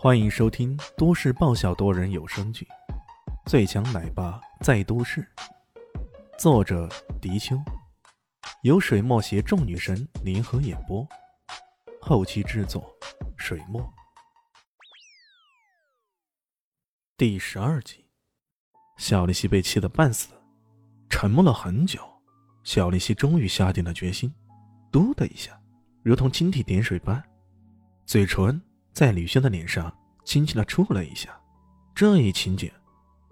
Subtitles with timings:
[0.00, 2.64] 欢迎收听都市爆笑多人有声剧
[3.50, 5.28] 《最强奶爸在都市》，
[6.38, 6.88] 作者：
[7.20, 7.60] 迪秋，
[8.62, 11.04] 由水墨携众女神联合演播，
[12.00, 12.88] 后期制作：
[13.36, 13.92] 水墨。
[17.16, 18.06] 第十二集，
[18.98, 20.28] 小丽西被气得半死，
[21.10, 22.00] 沉默了很久。
[22.62, 24.32] 小丽西终于下定了决心，
[24.92, 25.60] 嘟的一下，
[26.04, 27.20] 如同蜻蜓点水般，
[28.06, 28.62] 嘴唇。
[28.98, 31.30] 在李轩的脸上轻轻的触了一下，
[31.94, 32.68] 这一情景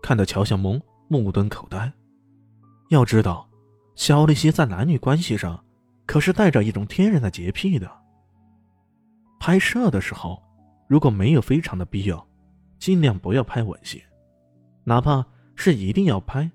[0.00, 1.92] 看得乔小萌目瞪口呆。
[2.90, 3.50] 要知道，
[3.96, 5.60] 肖丽西在男女关系上
[6.06, 7.90] 可是带着一种天然的洁癖的。
[9.40, 10.40] 拍摄的时候，
[10.87, 12.24] 如果没有非常的必要，
[12.78, 14.01] 尽量不要拍吻戏，
[14.84, 15.26] 哪怕
[15.56, 16.48] 是一定要拍，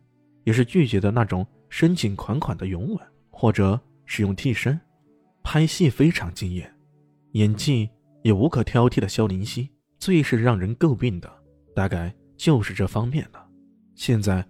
[0.46, 3.00] 也是拒绝的那种深情款款的拥吻，
[3.30, 4.80] 或者使用替身。
[5.44, 6.74] 拍戏非常敬业，
[7.34, 7.90] 演技。
[8.24, 11.32] 也无可挑剔的萧林希，最是让人诟病的，
[11.76, 13.48] 大概就是这方面了。
[13.96, 14.48] 现在，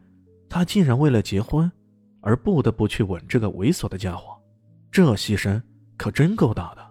[0.50, 1.72] 他竟然为了结婚，
[2.22, 4.38] 而不得不去吻这个猥琐的家伙，
[4.92, 5.62] 这牺牲
[5.98, 6.86] 可真够大的。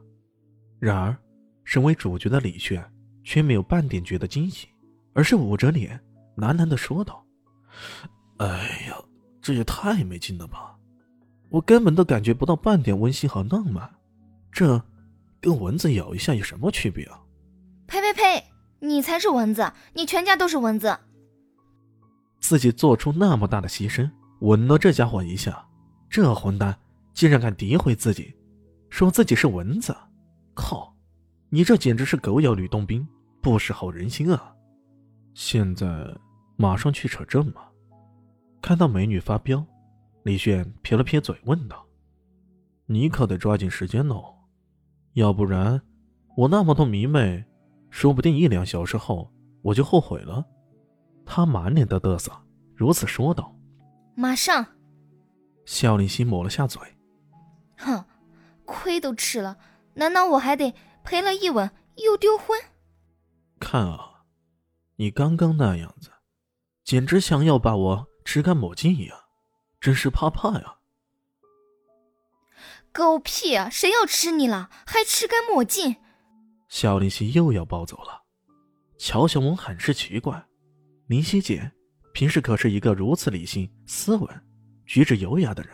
[0.78, 1.16] 然而，
[1.64, 2.82] 身为主角的李炫
[3.22, 4.68] 却没有半点觉得惊喜，
[5.12, 6.00] 而是捂着脸，
[6.36, 7.24] 喃喃地说道
[8.38, 8.48] ：“哎
[8.88, 8.96] 呀，
[9.42, 10.76] 这也太没劲了吧！
[11.50, 13.88] 我根本都感觉不到半点温馨和浪漫，
[14.50, 14.82] 这……”
[15.40, 17.20] 跟蚊子咬一下有什么区别啊？
[17.86, 18.44] 呸呸呸！
[18.82, 20.96] 你才是蚊子，你全家都是蚊子。
[22.40, 25.66] 自己做出那么大的牺牲，吻了这家伙一下，
[26.08, 26.78] 这混蛋
[27.12, 28.34] 竟然敢诋毁自己，
[28.88, 29.94] 说自己是蚊子！
[30.54, 30.94] 靠，
[31.50, 33.06] 你这简直是狗咬吕洞宾，
[33.42, 34.54] 不识好人心啊！
[35.34, 35.86] 现在
[36.56, 37.62] 马上去扯证吗？
[38.62, 39.62] 看到美女发飙，
[40.22, 41.86] 李炫撇了撇嘴，问道
[42.86, 44.34] ：“你可得抓紧时间喽。”
[45.14, 45.80] 要不然，
[46.36, 47.44] 我那么多迷妹，
[47.90, 49.30] 说不定一两小时后
[49.62, 50.44] 我就后悔了。
[51.26, 52.32] 他满脸的嘚瑟，
[52.74, 53.54] 如此说道。
[54.14, 54.64] 马上。
[55.66, 56.80] 肖林希抹了下嘴，
[57.76, 58.04] 哼，
[58.64, 59.56] 亏都吃了，
[59.94, 60.74] 难道我还得
[61.04, 62.58] 赔了一吻又丢婚？
[63.60, 64.24] 看啊，
[64.96, 66.10] 你刚刚那样子，
[66.82, 69.16] 简直想要把我吃干抹净一样！
[69.80, 70.79] 真是怕怕呀。
[72.92, 73.70] 狗屁啊！
[73.70, 74.68] 谁要吃你了？
[74.86, 75.96] 还吃干抹净？
[76.68, 78.22] 肖林熙又要暴走了。
[78.98, 80.44] 乔小萌很是奇怪，
[81.06, 81.70] 林夕姐
[82.12, 84.28] 平时可是一个如此理性、斯文、
[84.84, 85.72] 举止优雅的人，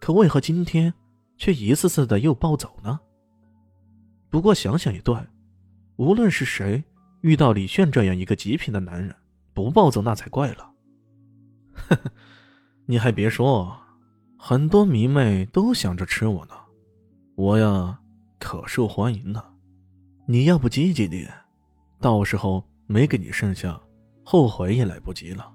[0.00, 0.92] 可为何今天
[1.36, 3.00] 却一次次的又暴走呢？
[4.28, 5.16] 不过想想也对，
[5.96, 6.84] 无论是谁
[7.22, 9.14] 遇到李炫这样一个极品的男人，
[9.54, 10.70] 不暴走那才怪了。
[11.72, 12.10] 呵呵，
[12.84, 13.85] 你还别说。
[14.48, 16.54] 很多迷妹都想着吃我呢，
[17.34, 17.98] 我呀
[18.38, 19.42] 可受欢迎呢。
[20.24, 21.28] 你要不积极点，
[22.00, 23.80] 到时候没给你剩下，
[24.22, 25.52] 后悔也来不及了。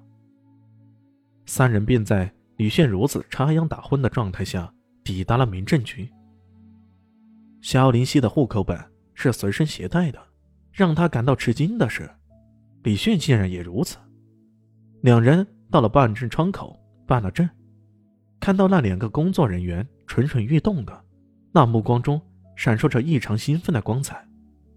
[1.46, 4.70] 三人便在李炫如此插秧打昏的状态下
[5.06, 6.12] 抵达了民政局。
[7.62, 8.78] 肖林熙的户口本
[9.14, 10.22] 是随身携带的，
[10.70, 12.12] 让他感到吃惊的是，
[12.84, 13.98] 李炫竟然也如此。
[15.00, 17.50] 两人到了办证窗口办了证。
[18.42, 21.06] 看到那两个工作人员蠢蠢欲动的，
[21.52, 22.20] 那目光中
[22.56, 24.28] 闪烁着异常兴奋的光彩，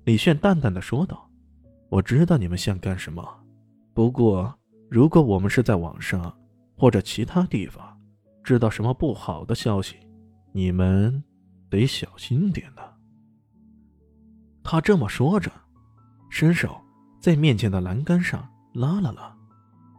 [0.05, 1.29] 李炫淡淡的说道
[1.89, 3.27] ：“我知道你们想干什么，
[3.95, 4.55] 不过
[4.91, 6.37] 如果我们是在网上
[6.77, 7.99] 或者其他地方
[8.43, 9.97] 知道什么不好的消息，
[10.53, 11.25] 你们
[11.71, 12.95] 得小心点的。”
[14.63, 15.51] 他这么说着，
[16.29, 16.79] 伸手
[17.19, 19.35] 在面前的栏杆上拉了拉，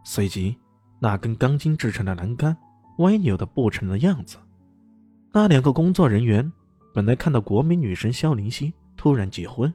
[0.04, 0.56] 随即
[1.00, 2.56] 那根钢筋制成的栏杆。
[2.98, 4.36] 歪扭的不成的样子。
[5.32, 6.50] 那两个工作人员
[6.94, 9.72] 本来看到国民女神萧灵溪突然结婚，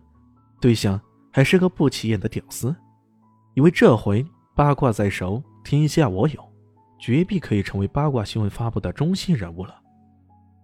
[0.60, 1.00] 对象
[1.32, 2.76] 还是个不起眼的屌丝，
[3.54, 6.44] 以为这回八卦在手，天下我有，
[7.00, 9.80] 绝壁可以成为八卦新闻发布的中心人物了。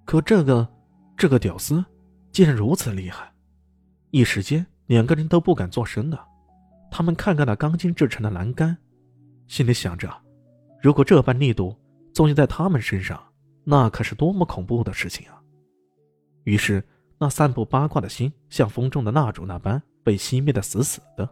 [0.03, 0.67] 可这个
[1.15, 1.83] 这个屌丝
[2.31, 3.31] 竟然如此厉害，
[4.09, 6.25] 一时间两个人都不敢作声了。
[6.89, 8.75] 他们看看那钢筋制成的栏杆，
[9.47, 10.09] 心里想着：
[10.81, 11.75] 如果这般力度……
[12.17, 13.23] 纵用在他们身上，
[13.63, 15.39] 那可是多么恐怖的事情啊！
[16.45, 16.83] 于是，
[17.19, 21.29] 那散布八卦的心像风中的蜡烛那般被熄灭的死死的。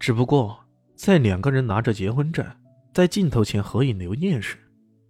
[0.00, 0.58] 只不过，
[0.96, 2.44] 在两个人拿着结婚证
[2.92, 4.58] 在镜头前合影留念时，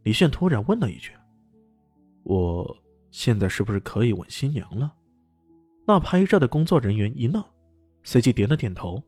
[0.02, 1.10] 李炫突然问了一句
[2.24, 2.76] ：“我
[3.10, 4.92] 现在是不是可以吻新娘了？”
[5.88, 7.42] 那拍照的工作人员一愣，
[8.02, 9.02] 随即点了点头。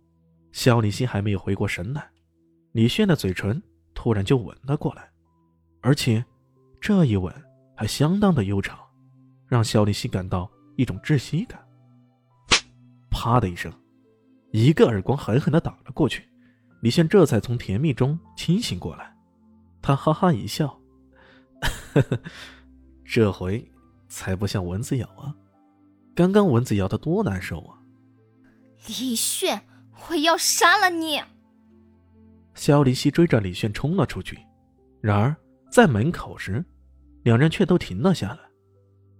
[0.50, 2.08] 肖立新还没有回过神来，
[2.72, 5.10] 李炫的嘴唇突然就吻了过来。
[5.84, 6.24] 而且，
[6.80, 7.30] 这一吻
[7.76, 8.78] 还相当的悠长，
[9.46, 11.62] 让肖立西感到一种窒息感。
[13.10, 13.70] 啪的一声，
[14.50, 16.26] 一个耳光狠狠的打了过去。
[16.80, 19.14] 李炫这才从甜蜜中清醒过来，
[19.82, 20.68] 他哈哈一笑，
[21.92, 22.18] 呵呵，
[23.04, 23.70] 这回
[24.08, 25.36] 才不像蚊子咬啊！
[26.14, 27.76] 刚刚蚊子咬的多难受啊！
[28.86, 29.66] 李炫，
[30.08, 31.22] 我要杀了你！
[32.54, 34.38] 肖林熙追着李炫冲了出去，
[35.02, 35.36] 然而
[35.74, 36.64] 在门口时，
[37.24, 38.38] 两人却都停了下来。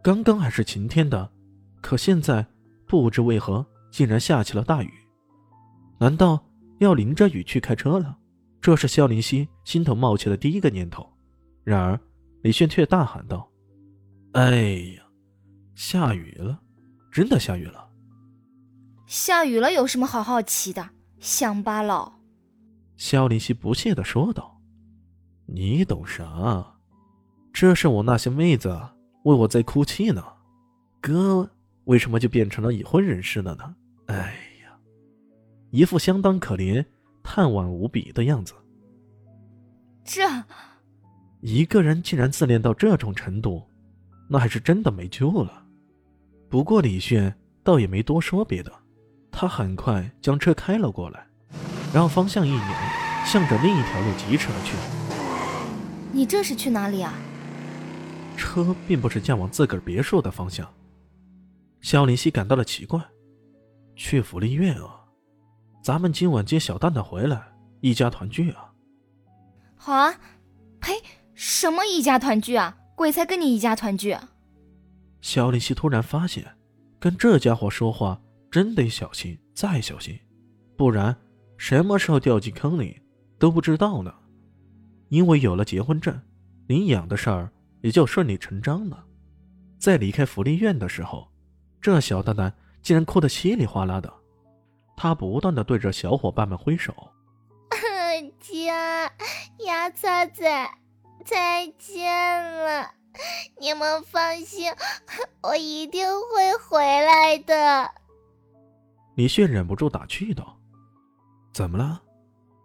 [0.04, 1.28] 刚刚还是晴天的，
[1.82, 2.46] 可现在
[2.86, 4.88] 不知为何竟然下起了大雨。
[5.98, 6.46] 难道
[6.78, 8.16] 要淋着雨去开车了？
[8.60, 11.04] 这是肖林熙心头冒起的第一个念头。
[11.64, 11.98] 然而
[12.42, 13.50] 李炫却大喊道
[14.34, 14.60] ：“哎
[14.96, 15.02] 呀，
[15.74, 16.60] 下雨了！
[17.10, 17.90] 真的下雨了！
[19.06, 20.90] 下雨了有什么好好奇的？
[21.18, 22.12] 乡巴佬！”
[22.96, 24.53] 肖林熙不屑的说道
[25.46, 26.75] ：“你懂啥？
[27.52, 28.81] 这是我那些妹子
[29.25, 30.25] 为我在哭泣呢。
[31.00, 31.49] 哥
[31.85, 33.75] 为什么就变成了已婚人士了呢？
[34.06, 34.17] 哎
[34.62, 34.76] 呀，
[35.70, 36.85] 一副相当可怜、
[37.23, 38.55] 叹惋无比的样子。
[40.02, 40.23] 这
[41.41, 43.62] 一个人竟然自恋到这种程度，
[44.29, 45.64] 那还是真的没救了。
[46.49, 48.73] 不过李炫倒也没多说别的，
[49.31, 51.26] 他很快将车开了过来。”
[51.94, 52.61] 然后方向一扭，
[53.25, 55.03] 向着另一条路疾驰而去。
[56.14, 57.12] 你这是去哪里啊？
[58.37, 60.72] 车并不是驾往自个儿别墅的方向。
[61.81, 63.02] 肖林熙感到了奇怪。
[63.96, 65.00] 去福利院啊？
[65.82, 68.72] 咱们今晚接小蛋蛋回来，一家团聚啊。
[69.75, 70.14] 好啊。
[70.81, 70.93] 呸！
[71.34, 72.76] 什么一家团聚啊？
[72.94, 74.16] 鬼才跟你一家团聚。
[75.20, 76.46] 肖林熙突然发现，
[77.00, 78.20] 跟这家伙说话
[78.52, 80.16] 真得小心，再小心，
[80.76, 81.16] 不然。
[81.56, 83.00] 什么时候掉进坑里
[83.38, 84.14] 都不知道呢，
[85.08, 86.20] 因为有了结婚证，
[86.66, 87.50] 领养的事儿
[87.82, 89.04] 也就顺理成章了。
[89.78, 91.28] 在离开福利院的时候，
[91.80, 92.52] 这小蛋蛋
[92.82, 94.12] 竟然哭得稀里哗啦的，
[94.96, 96.94] 他不断的对着小伙伴们挥手
[98.40, 99.12] ：“家，
[99.66, 100.70] 牙擦仔，
[101.24, 102.10] 再见
[102.64, 102.90] 了！
[103.60, 104.72] 你们放心，
[105.42, 107.90] 我一定会回来的。”
[109.16, 110.58] 李炫忍不住打趣道。
[111.52, 112.02] 怎么了？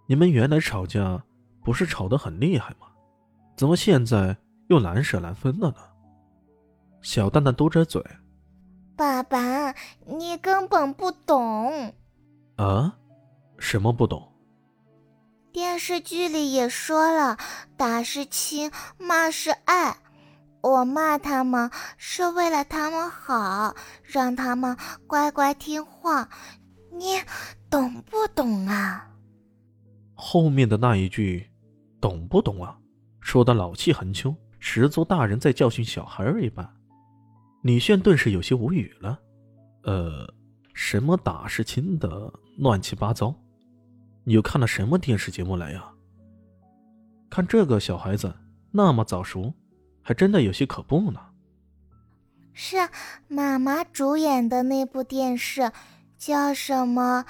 [0.07, 1.23] 你们原来吵架
[1.69, 2.87] 不是吵得很厉害吗？
[3.55, 4.35] 怎么现在
[4.69, 5.75] 又难舍难分了呢？
[7.03, 8.03] 小蛋蛋嘟着嘴
[8.97, 9.75] ：“爸爸，
[10.07, 11.93] 你根本不懂。”
[12.57, 12.97] 啊？
[13.59, 14.33] 什么不懂？
[15.51, 17.37] 电视剧里也说了，
[17.77, 19.95] 打是亲，骂是爱。
[20.61, 24.75] 我骂他们是为了他们好，让他们
[25.05, 26.27] 乖乖听话。
[26.91, 27.21] 你。
[27.69, 29.07] 懂不懂啊？
[30.15, 31.47] 后面的那一句
[31.99, 32.77] “懂不懂啊”，
[33.21, 36.67] 说的老气横秋，十足大人在教训小孩儿一般。
[37.63, 39.19] 李炫顿时有些无语了。
[39.83, 40.27] 呃，
[40.73, 43.33] 什么打是亲的，乱七八糟。
[44.23, 45.89] 你又看了什么电视节目来呀？
[47.29, 48.33] 看这个小孩子
[48.71, 49.53] 那么早熟，
[50.01, 51.19] 还真的有些可怖呢。
[52.53, 52.77] 是
[53.27, 55.71] 妈妈主演的那部电视，
[56.17, 57.25] 叫什么？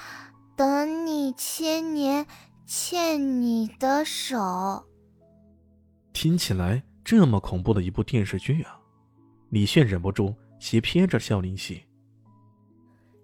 [0.55, 2.25] 等你千年，
[2.71, 4.37] 牵你的手。
[6.13, 8.79] 听起来这么恐怖的一部电视剧啊！
[9.49, 11.83] 李炫忍不住斜瞥着肖林熙。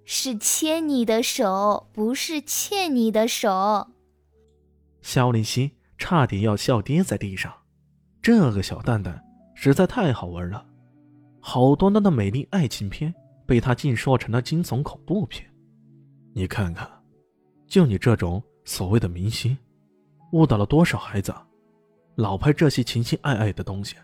[0.04, 3.88] 是牵你的手，不是欠你的手。
[5.04, 7.54] 肖林熙差点要笑跌在地上。
[8.24, 9.24] 这个小蛋蛋
[9.54, 10.66] 实在太好玩了，
[11.40, 13.14] 好端端的美丽爱情片
[13.46, 15.48] 被他竟说成了惊悚恐怖片。
[16.34, 16.92] 你看看。
[17.68, 19.58] 就你这种所谓的明星，
[20.32, 21.34] 误导了多少孩子？
[22.16, 23.96] 老拍这些情情爱爱的东西，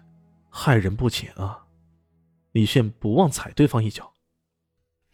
[0.49, 1.65] 害人不浅啊！
[2.51, 4.13] 李炫不忘踩对方一脚。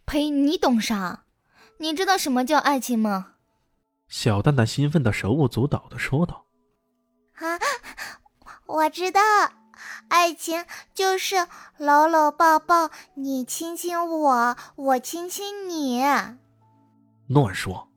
[0.06, 0.30] 呸！
[0.30, 1.24] 你懂啥？
[1.80, 3.34] 你知道什么叫爱情吗？
[4.08, 6.46] 小蛋蛋兴奋的手舞足蹈的说道
[7.36, 7.60] ：“啊，
[8.66, 9.22] 我知道，
[10.08, 16.02] 爱情就是搂搂抱抱，你亲亲我，我亲亲你。”
[17.28, 17.88] 乱说。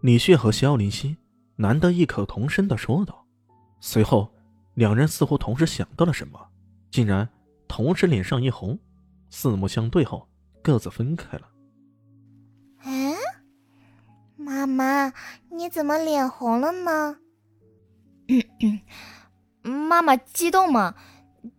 [0.00, 1.16] 李旭和肖林熙
[1.56, 3.26] 难得异口同声的说道，
[3.80, 4.32] 随后
[4.74, 6.38] 两人似乎同时想到了什么，
[6.88, 7.28] 竟然
[7.66, 8.78] 同时脸上一红，
[9.28, 10.28] 四目相对后
[10.62, 11.48] 各自分开了。
[12.84, 13.16] 嗯，
[14.36, 15.12] 妈妈，
[15.50, 17.16] 你怎么脸红了呢？
[19.62, 20.94] 妈妈激动嘛，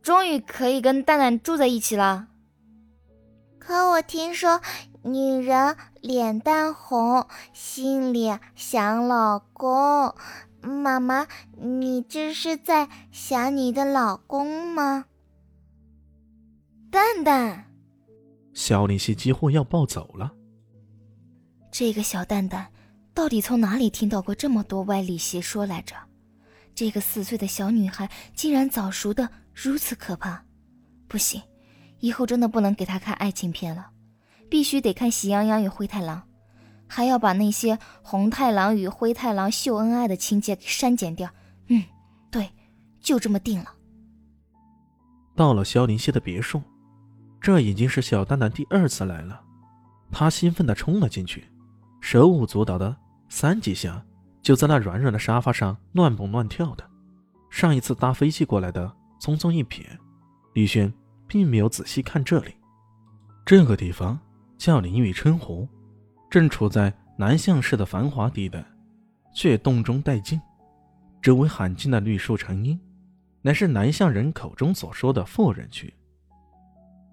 [0.02, 2.30] 终于可以跟蛋蛋住在一起了。
[3.60, 4.62] 可我听说。
[5.04, 10.14] 女人脸蛋红，心里想老公。
[10.62, 11.26] 妈妈，
[11.58, 15.06] 你这是在想你的老公吗？
[16.92, 17.72] 蛋蛋，
[18.54, 20.34] 小林夕几乎要暴走了。
[21.72, 22.70] 这个小蛋蛋
[23.14, 25.96] 到底从哪里听到过这么多歪理邪说来着？
[26.76, 30.44] 这个四岁的小女孩竟然早熟的如此可怕！
[31.08, 31.42] 不行，
[32.00, 33.92] 以后真的不能给她看爱情片了，
[34.50, 36.18] 必须得看《喜羊羊与灰太狼》，
[36.88, 41.30] 还要把那些红太狼与灰太狼秀恩爱的情节给删减掉。
[41.68, 41.84] 嗯，
[42.32, 42.50] 对，
[43.00, 43.74] 就这么定了。
[45.36, 46.62] 到了萧林希的别墅，
[47.40, 49.40] 这已经是小蛋蛋第二次来了。
[50.12, 51.48] 他兴奋地冲了进去，
[52.02, 52.96] 手舞足蹈的
[53.30, 54.04] 三几下，
[54.42, 56.84] 就在那软软的沙发上乱蹦乱跳的。
[57.52, 58.92] 上一次搭飞机过来的，
[59.22, 59.86] 匆匆一瞥，
[60.54, 60.92] 李轩
[61.28, 62.56] 并没有仔细看这里。
[63.46, 64.20] 这个地方
[64.60, 65.66] 叫林雨春湖，
[66.30, 68.64] 正处在南向市的繁华地带，
[69.34, 70.40] 却洞中带静。
[71.22, 72.78] 周围罕见的绿树成荫，
[73.42, 75.94] 乃是南向人口中所说的富人区。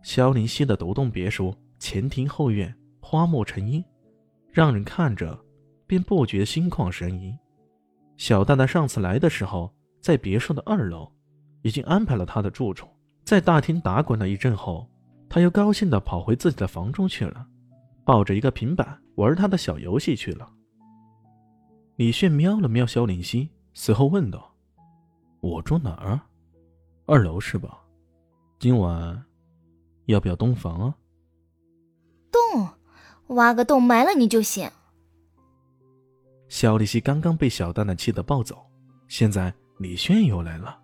[0.03, 2.77] 萧林溪的独栋别墅前庭后院。
[3.09, 3.85] 花木成荫，
[4.51, 5.39] 让人看着
[5.87, 7.33] 便不觉心旷神怡。
[8.17, 11.09] 小蛋蛋上次来的时候，在别墅的二楼
[11.63, 12.89] 已经安排了他的住处。
[13.23, 14.91] 在大厅打滚了一阵后，
[15.37, 17.47] 他又高兴地跑回自己的房中去了，
[18.07, 20.51] 抱着一个平板玩他的小游戏去了。
[21.97, 24.51] 李炫瞄了瞄萧林希，随后问道
[25.41, 26.19] ：“我住哪儿？
[27.05, 27.83] 二楼是吧？
[28.59, 29.23] 今晚
[30.07, 30.97] 要不要洞房啊？”
[32.33, 32.67] 洞。
[33.37, 34.67] 挖个洞埋了你就行。
[36.49, 38.65] 小李希刚刚被小蛋蛋气得暴走，
[39.07, 40.81] 现在李炫又来了，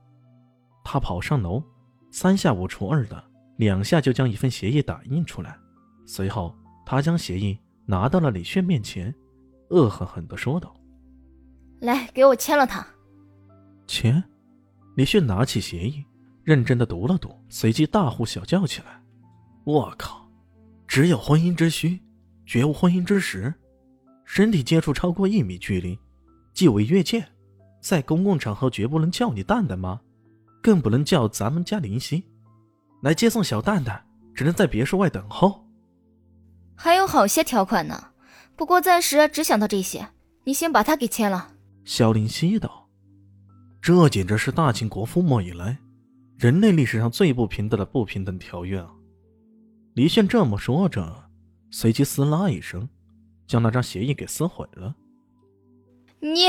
[0.85, 1.65] 他跑上楼，
[2.11, 5.57] 三下五除二的两下就将一份协议打印出来，
[6.07, 9.15] 随后他将协议拿到了李炫面前，
[9.71, 10.75] 恶狠狠地说道
[11.81, 12.87] ：“来，给我签了它。”
[13.87, 14.23] 签。
[14.97, 16.05] 李炫拿起协议，
[16.45, 19.03] 认真的读了读，随即大呼小叫起来
[19.65, 20.29] ：“我靠，
[20.87, 21.99] 只有婚姻之需。”
[22.45, 23.55] 绝无婚姻之实，
[24.25, 25.99] 身体接触超过一米距离，
[26.53, 27.25] 即为越界。
[27.81, 30.01] 在公共场合绝不能叫你蛋蛋吗？
[30.61, 32.25] 更不能叫咱们家林夕
[33.03, 34.05] 来接送小蛋蛋，
[34.35, 35.65] 只能在别墅外等候。
[36.75, 38.13] 还有好些条款呢，
[38.57, 40.09] 不过暂时只想到这些。
[40.45, 41.53] 你先把它给签了。
[41.85, 42.89] 萧林希道
[43.81, 45.79] ：“这简直是大清国覆没以来
[46.37, 48.93] 人类历史上最不平等的不平等条约啊！”
[49.95, 51.31] 李炫这么说着。
[51.75, 52.87] 随即撕拉一声，
[53.47, 54.95] 将那张协议给撕毁了。
[56.21, 56.49] 你，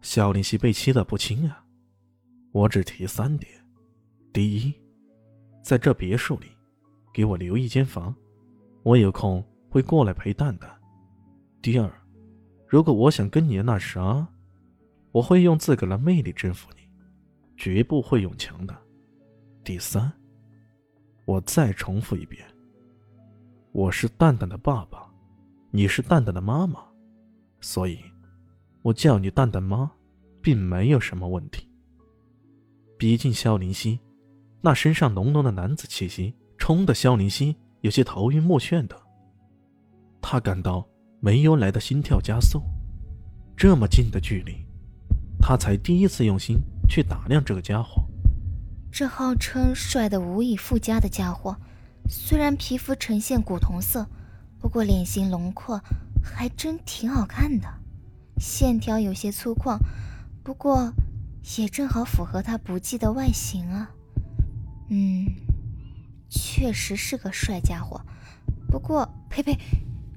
[0.00, 1.64] 肖林希被气得不轻啊！
[2.52, 3.50] 我只提三点：
[4.32, 4.72] 第一，
[5.62, 6.46] 在这别墅里
[7.12, 8.14] 给我留一间房，
[8.82, 10.68] 我有空会过来陪蛋蛋；
[11.60, 11.90] 第二，
[12.66, 14.26] 如果我想跟你那啥，
[15.12, 16.88] 我会用自个的魅力征服你，
[17.56, 18.74] 绝不会用强的；
[19.62, 20.10] 第三，
[21.24, 22.44] 我再重复一遍。
[23.72, 25.08] 我是蛋蛋的爸爸，
[25.70, 26.82] 你是蛋蛋的妈妈，
[27.60, 28.00] 所以，
[28.82, 29.90] 我叫你蛋蛋妈，
[30.40, 31.68] 并没有什么问题。
[32.98, 34.00] 毕竟萧林希，
[34.62, 38.96] 那身上浓浓的男子气息，冲得萧林希有些头晕目眩的。
[40.20, 40.86] 他感到
[41.18, 42.62] 没由来的心跳加速，
[43.56, 44.66] 这么近的距离，
[45.40, 48.02] 他才第一次用心去打量这个家伙。
[48.92, 51.56] 这号称帅的无以复加的家伙。
[52.08, 54.06] 虽然皮肤呈现古铜色，
[54.58, 55.80] 不过脸型轮廓
[56.22, 57.68] 还真挺好看的，
[58.38, 59.78] 线条有些粗犷，
[60.42, 60.92] 不过
[61.56, 63.90] 也正好符合他不羁的外形啊。
[64.90, 65.26] 嗯，
[66.28, 68.00] 确实是个帅家伙。
[68.68, 69.56] 不过，呸呸，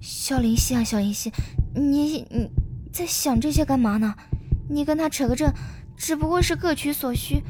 [0.01, 1.31] 小林夕啊，小林夕，
[1.73, 2.51] 你你
[2.91, 4.13] 在想这些干嘛呢？
[4.69, 5.53] 你跟他扯个证，
[5.95, 7.41] 只不过是各取所需，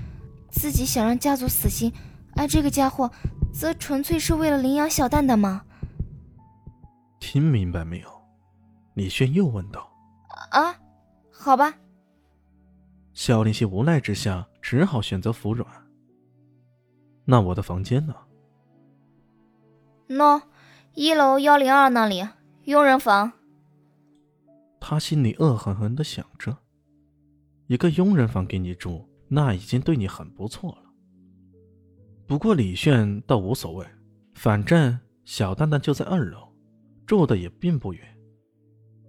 [0.52, 1.92] 自己想让家族死心，
[2.36, 3.12] 而这个家伙。
[3.54, 5.62] 则纯粹是为了领养小蛋蛋吗？
[7.20, 8.10] 听明白没有？
[8.96, 9.88] 李轩又问道。
[10.50, 10.76] 啊，
[11.32, 11.72] 好吧。
[13.14, 15.68] 小林夕无奈之下，只好选择服软。
[17.26, 18.16] 那我的房间呢？
[20.10, 20.42] 喏，
[20.94, 22.28] 一楼幺零二那里，
[22.66, 23.32] 佣人房。
[24.80, 26.58] 他心里恶狠狠的想着，
[27.68, 30.84] 一个佣人房给你住，那已经对你很不错了。
[32.28, 33.88] 不过李炫倒无所谓，
[34.34, 36.50] 反正小蛋蛋就在二楼，
[37.06, 38.02] 住的也并不远。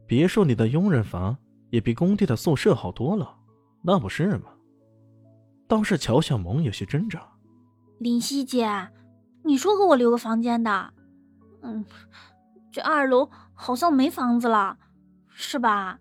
[0.06, 1.36] 别墅里的佣人房
[1.70, 3.36] 也比工地的宿舍好多了，
[3.82, 4.52] 那不是吗？
[5.66, 7.33] 倒是乔小萌有些挣扎。
[7.98, 8.90] 林夕姐，
[9.44, 10.92] 你说给我留个房间的，
[11.62, 11.84] 嗯，
[12.70, 14.76] 这二楼好像没房子了，
[15.28, 15.98] 是吧？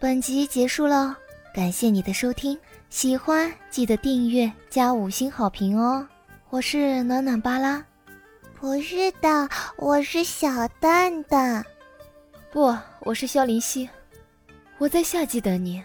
[0.00, 1.16] 本集结束了。
[1.54, 2.58] 感谢你的收听，
[2.90, 6.06] 喜欢记得订阅加五星好评哦。
[6.50, 7.82] 我是暖暖巴拉。
[8.54, 11.64] 不是的，我是小蛋蛋。
[12.50, 13.88] 不，我是萧林希。
[14.78, 15.82] 我在夏季等你。